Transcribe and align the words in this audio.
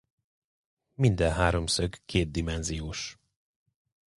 Minden 0.95 1.31
háromszög 1.31 1.95
kétdimenziós. 2.05 3.17